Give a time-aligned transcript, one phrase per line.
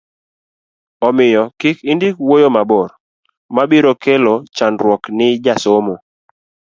[1.07, 2.89] omiyo kik indik wuoyo mabor
[3.55, 5.95] mabiro kelo chandruok ni jasomo